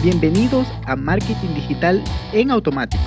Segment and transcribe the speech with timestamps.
[0.00, 3.02] Bienvenidos a Marketing Digital en Automático,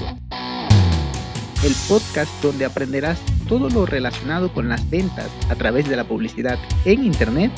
[1.64, 3.18] el podcast donde aprenderás
[3.48, 7.50] todo lo relacionado con las ventas a través de la publicidad en Internet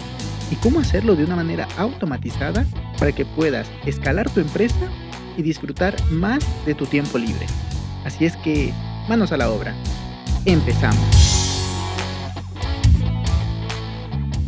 [0.51, 2.63] y cómo hacerlo de una manera automatizada
[2.99, 4.87] para que puedas escalar tu empresa
[5.35, 7.47] y disfrutar más de tu tiempo libre.
[8.05, 8.71] Así es que,
[9.09, 9.73] manos a la obra.
[10.45, 11.23] Empezamos.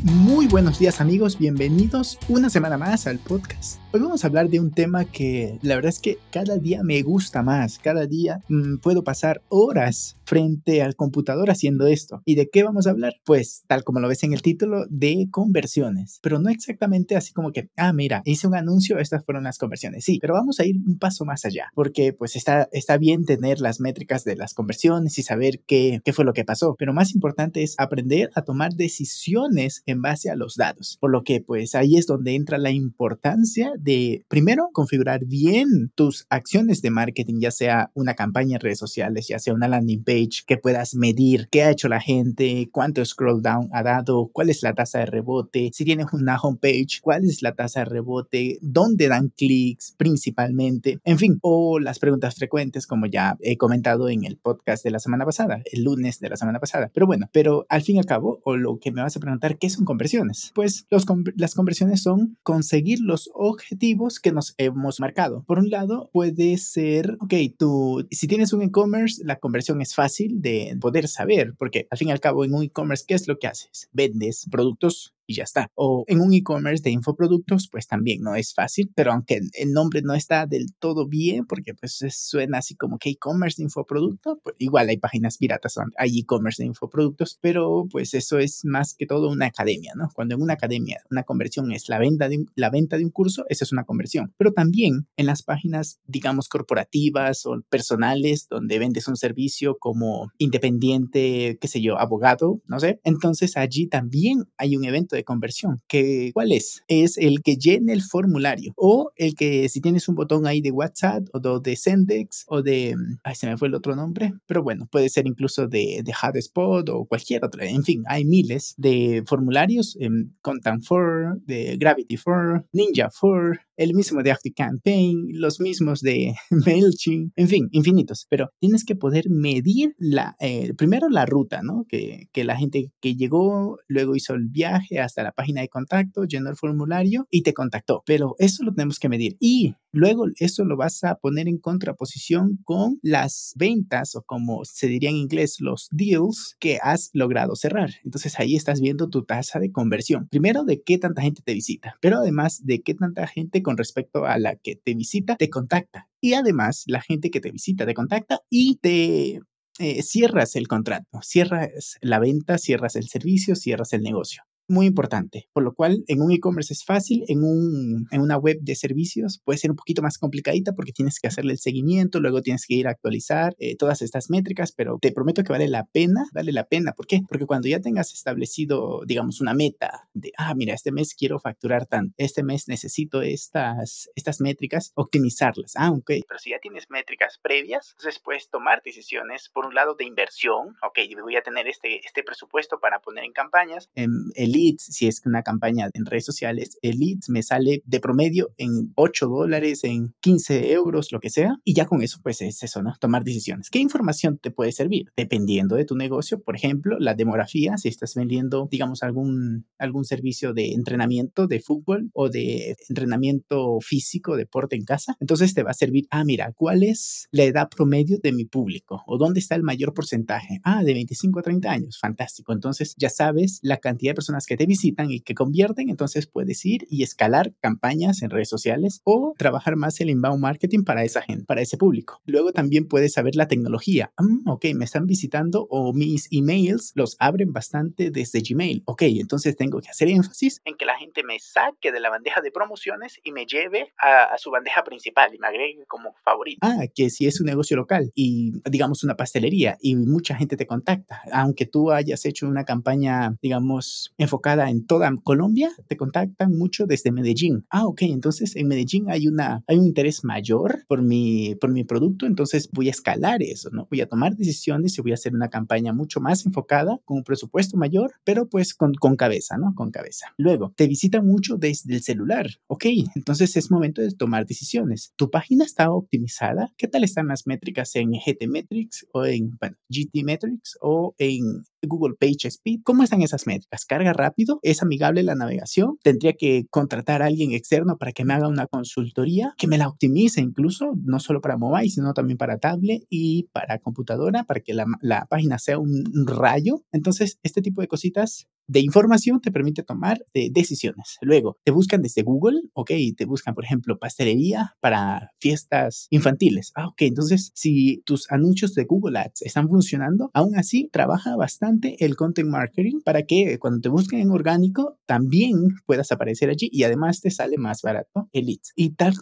[0.03, 3.79] Muy buenos días amigos, bienvenidos una semana más al podcast.
[3.95, 7.01] Hoy vamos a hablar de un tema que la verdad es que cada día me
[7.01, 12.21] gusta más, cada día mmm, puedo pasar horas frente al computador haciendo esto.
[12.25, 13.13] ¿Y de qué vamos a hablar?
[13.23, 17.53] Pues tal como lo ves en el título, de conversiones, pero no exactamente así como
[17.53, 20.03] que, ah, mira, hice un anuncio, estas fueron las conversiones.
[20.03, 23.61] Sí, pero vamos a ir un paso más allá, porque pues está, está bien tener
[23.61, 27.15] las métricas de las conversiones y saber qué, qué fue lo que pasó, pero más
[27.15, 30.97] importante es aprender a tomar decisiones en base a los datos.
[30.99, 36.25] Por lo que pues ahí es donde entra la importancia de primero configurar bien tus
[36.29, 40.43] acciones de marketing, ya sea una campaña en redes sociales, ya sea una landing page,
[40.47, 44.63] que puedas medir qué ha hecho la gente, cuánto scroll down ha dado, cuál es
[44.63, 49.07] la tasa de rebote, si tienes una homepage, cuál es la tasa de rebote, dónde
[49.07, 54.37] dan clics principalmente, en fin, o las preguntas frecuentes como ya he comentado en el
[54.37, 56.89] podcast de la semana pasada, el lunes de la semana pasada.
[56.91, 59.59] Pero bueno, pero al fin y al cabo, o lo que me vas a preguntar,
[59.59, 60.51] ¿qué son conversiones?
[60.55, 61.05] Pues los,
[61.35, 65.43] las conversiones son conseguir los objetivos objetivos que nos hemos marcado.
[65.43, 70.41] Por un lado, puede ser, ok, tú, si tienes un e-commerce, la conversión es fácil
[70.41, 73.37] de poder saber, porque al fin y al cabo en un e-commerce, ¿qué es lo
[73.37, 73.89] que haces?
[73.91, 75.71] Vendes productos y ya está.
[75.75, 80.01] O en un e-commerce de infoproductos, pues también no es fácil, pero aunque el nombre
[80.01, 84.55] no está del todo bien, porque pues suena así como que e-commerce de infoproducto, pues
[84.59, 89.29] igual hay páginas piratas, hay e-commerce de infoproductos, pero pues eso es más que todo
[89.29, 90.09] una academia, ¿no?
[90.13, 93.11] Cuando en una academia una conversión es la venta de un, la venta de un
[93.11, 94.33] curso, esa es una conversión.
[94.37, 101.57] Pero también en las páginas, digamos, corporativas o personales, donde vendes un servicio como independiente,
[101.59, 105.81] qué sé yo, abogado, no sé, entonces allí también hay un evento de conversión.
[105.87, 106.83] Que, ¿Cuál es?
[106.87, 110.71] Es el que llene el formulario o el que si tienes un botón ahí de
[110.71, 114.87] WhatsApp o de Sendex o de, ay, se me fue el otro nombre, pero bueno,
[114.91, 117.61] puede ser incluso de, de HubSpot o cualquier otro.
[117.63, 125.29] En fin, hay miles de formularios, en Content4, de Gravity4, Ninja4, el mismo de ActiveCampaign,
[125.33, 128.25] los mismos de MailChimp, en fin, infinitos.
[128.29, 131.85] Pero tienes que poder medir la, eh, primero la ruta, ¿no?
[131.87, 136.25] Que, que la gente que llegó, luego hizo el viaje hasta la página de contacto,
[136.25, 138.03] llenó el formulario y te contactó.
[138.05, 139.37] Pero eso lo tenemos que medir.
[139.39, 144.87] Y luego eso lo vas a poner en contraposición con las ventas o como se
[144.87, 147.91] diría en inglés, los deals que has logrado cerrar.
[148.03, 150.27] Entonces ahí estás viendo tu tasa de conversión.
[150.29, 154.25] Primero, de qué tanta gente te visita, pero además de qué tanta gente con respecto
[154.25, 156.09] a la que te visita te contacta.
[156.21, 159.41] Y además, la gente que te visita te contacta y te
[159.79, 165.47] eh, cierras el contrato, cierras la venta, cierras el servicio, cierras el negocio muy importante,
[165.53, 169.41] por lo cual en un e-commerce es fácil, en, un, en una web de servicios
[169.43, 172.75] puede ser un poquito más complicadita porque tienes que hacerle el seguimiento, luego tienes que
[172.75, 176.51] ir a actualizar eh, todas estas métricas, pero te prometo que vale la pena, vale
[176.51, 176.93] la pena.
[176.93, 177.21] ¿Por qué?
[177.27, 181.85] Porque cuando ya tengas establecido, digamos, una meta de, ah, mira, este mes quiero facturar
[181.85, 185.73] tanto, este mes necesito estas, estas métricas, optimizarlas.
[185.75, 186.11] Ah, ok.
[186.27, 190.75] Pero si ya tienes métricas previas, entonces puedes tomar decisiones, por un lado, de inversión,
[190.81, 195.07] ok, voy a tener este, este presupuesto para poner en campañas, en el leads, si
[195.07, 199.83] es una campaña en redes sociales, el leads me sale de promedio en 8 dólares,
[199.83, 201.57] en 15 euros, lo que sea.
[201.63, 202.93] Y ya con eso, pues es eso, ¿no?
[202.99, 203.69] Tomar decisiones.
[203.69, 205.11] ¿Qué información te puede servir?
[205.15, 210.53] Dependiendo de tu negocio, por ejemplo, la demografía, si estás vendiendo, digamos, algún, algún servicio
[210.53, 215.73] de entrenamiento de fútbol o de entrenamiento físico, deporte en casa, entonces te va a
[215.75, 219.03] servir, ah, mira, ¿cuál es la edad promedio de mi público?
[219.07, 220.59] ¿O dónde está el mayor porcentaje?
[220.63, 222.53] Ah, de 25 a 30 años, fantástico.
[222.53, 226.65] Entonces ya sabes la cantidad de personas que te visitan y que convierten, entonces puedes
[226.65, 231.21] ir y escalar campañas en redes sociales o trabajar más el inbound marketing para esa
[231.21, 232.21] gente, para ese público.
[232.25, 234.11] Luego también puedes saber la tecnología.
[234.17, 238.83] Mm, ok, me están visitando o mis emails los abren bastante desde Gmail.
[238.85, 242.41] Ok, entonces tengo que hacer énfasis en que la gente me saque de la bandeja
[242.41, 246.59] de promociones y me lleve a, a su bandeja principal y me agregue como favorito.
[246.61, 250.67] Ah, que si es un negocio local y digamos una pastelería y mucha gente te
[250.67, 256.57] contacta, aunque tú hayas hecho una campaña, digamos, enfocada enfocada en toda Colombia, te contactan
[256.57, 257.65] mucho desde Medellín.
[257.69, 261.85] Ah, ok, entonces en Medellín hay, una, hay un interés mayor por mi, por mi
[261.85, 263.87] producto, entonces voy a escalar eso, ¿no?
[263.89, 267.23] Voy a tomar decisiones y voy a hacer una campaña mucho más enfocada, con un
[267.23, 269.73] presupuesto mayor, pero pues con, con cabeza, ¿no?
[269.73, 270.33] Con cabeza.
[270.37, 272.47] Luego, te visitan mucho desde el celular.
[272.67, 272.85] Ok,
[273.15, 275.13] entonces es momento de tomar decisiones.
[275.15, 276.73] ¿Tu página está optimizada?
[276.77, 281.63] ¿Qué tal están las métricas en GT Metrics o en bueno, GT Metrics o en
[281.85, 282.81] Google Page Speed.
[282.83, 283.85] ¿Cómo están esas métricas?
[283.85, 284.59] ¿Carga rápido?
[284.61, 285.97] ¿Es amigable la navegación?
[286.03, 289.53] ¿Tendría que contratar a alguien externo para que me haga una consultoría?
[289.57, 293.79] Que me la optimice incluso, no solo para mobile, sino también para tablet y para
[293.79, 296.83] computadora, para que la, la página sea un rayo.
[296.91, 301.17] Entonces, este tipo de cositas de información te permite tomar decisiones.
[301.21, 306.71] Luego, te buscan desde Google, ok, te buscan, por ejemplo, pastelería para fiestas infantiles.
[306.75, 312.03] Ah, ok, entonces, si tus anuncios de Google Ads están funcionando, aún así trabaja bastante
[312.03, 316.83] el content marketing para que cuando te busquen en orgánico también puedas aparecer allí y
[316.83, 318.73] además te sale más barato el leads.
[318.75, 319.13] Y tal,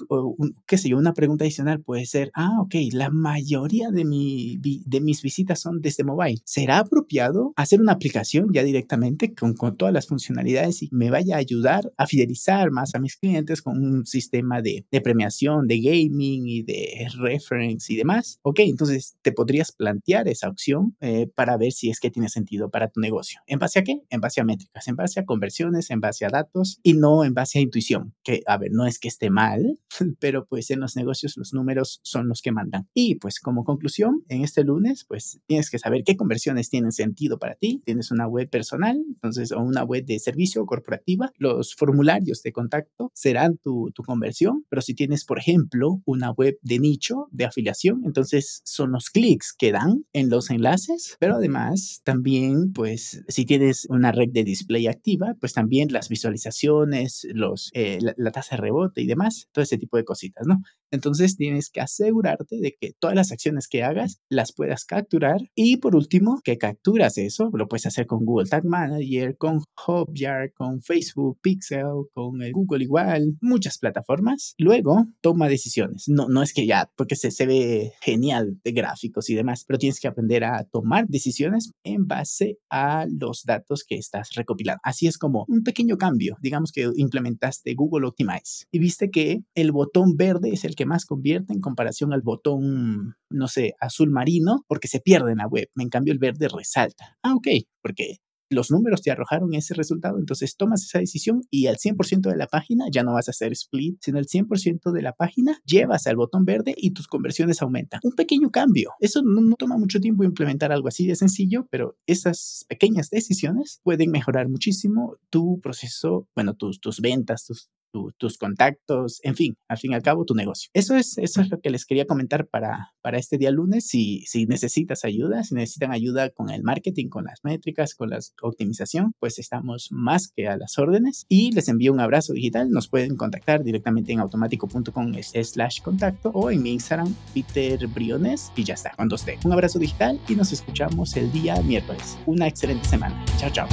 [0.65, 5.01] qué sé yo, una pregunta adicional puede ser, ah, ok, la mayoría de, mi, de
[5.01, 6.41] mis visitas son desde mobile.
[6.45, 11.39] ¿Será apropiado hacer una aplicación ya directamente con, todas las funcionalidades y me vaya a
[11.39, 16.63] ayudar a fidelizar más a mis clientes con un sistema de, premiación, de gaming y
[16.63, 18.39] de reference y demás.
[18.43, 22.69] Ok, entonces te podrías plantear esa opción eh, para ver si es que tiene sentido
[22.69, 23.41] para tu negocio.
[23.47, 24.01] ¿En base a qué?
[24.09, 27.33] En base a métricas, en base a conversiones, en base a datos y no en
[27.33, 28.13] base a intuición.
[28.23, 29.79] Que, a ver, no es que esté mal,
[30.19, 32.87] pero pues en los negocios los números son los que mandan.
[32.93, 37.39] Y pues como conclusión, en este lunes, pues tienes que saber qué conversiones tienen sentido
[37.39, 37.81] para ti.
[37.85, 43.11] Tienes una web personal, entonces, o una web de servicio corporativa, los formularios de contacto
[43.13, 48.01] serán tu, tu conversión, pero si tienes, por ejemplo, una web de nicho, de afiliación,
[48.05, 53.85] entonces son los clics que dan en los enlaces, pero además también, pues, si tienes
[53.89, 58.61] una red de display activa, pues también las visualizaciones, los, eh, la, la tasa de
[58.61, 60.61] rebote y demás, todo ese tipo de cositas, ¿no?
[60.93, 65.77] Entonces tienes que asegurarte de que todas las acciones que hagas las puedas capturar y
[65.77, 70.81] por último, que capturas eso, lo puedes hacer con Google Tag Manager con Hotjar, con
[70.81, 74.53] Facebook Pixel, con Google igual, muchas plataformas.
[74.57, 76.05] Luego toma decisiones.
[76.07, 79.79] No, no es que ya, porque se, se ve genial de gráficos y demás, pero
[79.79, 84.79] tienes que aprender a tomar decisiones en base a los datos que estás recopilando.
[84.83, 89.71] Así es como un pequeño cambio, digamos que implementaste Google Optimize y viste que el
[89.71, 94.63] botón verde es el que más convierte en comparación al botón, no sé, azul marino,
[94.67, 95.69] porque se pierde en la web.
[95.75, 97.17] En cambio, el verde resalta.
[97.23, 97.47] Ah, ok,
[97.81, 98.17] porque
[98.53, 102.47] los números te arrojaron ese resultado, entonces tomas esa decisión y al 100% de la
[102.47, 106.15] página ya no vas a hacer split, sino el 100% de la página llevas al
[106.15, 107.99] botón verde y tus conversiones aumentan.
[108.03, 108.91] Un pequeño cambio.
[108.99, 114.11] Eso no, toma mucho tiempo implementar algo así de sencillo, pero esas pequeñas decisiones pueden
[114.11, 117.69] mejorar muchísimo tu proceso, bueno, tus, tus ventas, tus,
[118.17, 120.69] tus contactos, en fin, al fin y al cabo tu negocio.
[120.73, 123.87] Eso es, eso es lo que les quería comentar para, para este día lunes.
[123.87, 128.19] Si, si necesitas ayuda, si necesitan ayuda con el marketing, con las métricas, con la
[128.41, 131.25] optimización, pues estamos más que a las órdenes.
[131.29, 132.69] Y les envío un abrazo digital.
[132.69, 138.63] Nos pueden contactar directamente en automático.com slash contacto o en mi Instagram, Peter Briones, y
[138.63, 139.37] ya está, cuando esté.
[139.45, 142.17] Un abrazo digital y nos escuchamos el día miércoles.
[142.25, 143.23] Una excelente semana.
[143.37, 143.67] Chao, chao.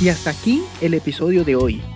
[0.00, 1.95] Y hasta aquí el episodio de hoy.